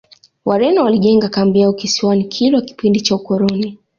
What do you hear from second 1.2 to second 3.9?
kambi yao kisiwani kilwa kipindi cha ukoloni